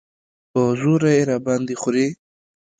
په 0.51 0.61
زوره 0.79 1.11
یې 1.17 1.23
راباندې 1.29 1.75
خورې. 1.81 2.07